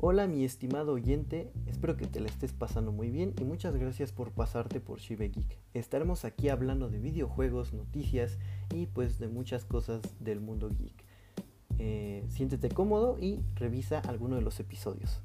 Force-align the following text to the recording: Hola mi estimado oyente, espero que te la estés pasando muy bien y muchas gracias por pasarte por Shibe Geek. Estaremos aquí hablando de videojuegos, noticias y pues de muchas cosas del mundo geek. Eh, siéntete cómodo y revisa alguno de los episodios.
Hola 0.00 0.28
mi 0.28 0.44
estimado 0.44 0.92
oyente, 0.92 1.50
espero 1.66 1.96
que 1.96 2.06
te 2.06 2.20
la 2.20 2.28
estés 2.28 2.52
pasando 2.52 2.92
muy 2.92 3.10
bien 3.10 3.34
y 3.40 3.42
muchas 3.42 3.74
gracias 3.74 4.12
por 4.12 4.30
pasarte 4.30 4.78
por 4.78 5.00
Shibe 5.00 5.28
Geek. 5.28 5.58
Estaremos 5.74 6.24
aquí 6.24 6.50
hablando 6.50 6.88
de 6.88 7.00
videojuegos, 7.00 7.72
noticias 7.72 8.38
y 8.72 8.86
pues 8.86 9.18
de 9.18 9.26
muchas 9.26 9.64
cosas 9.64 10.00
del 10.20 10.38
mundo 10.38 10.68
geek. 10.70 11.04
Eh, 11.80 12.24
siéntete 12.28 12.68
cómodo 12.68 13.18
y 13.20 13.40
revisa 13.56 13.98
alguno 13.98 14.36
de 14.36 14.42
los 14.42 14.60
episodios. 14.60 15.20